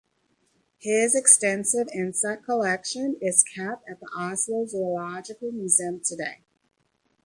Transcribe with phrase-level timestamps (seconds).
[0.79, 6.41] His extensive insect collection is kept at the Oslo Zoological Museum today.